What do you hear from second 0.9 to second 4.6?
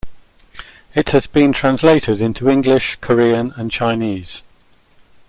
It has been translated into English, Korean, and Chinese.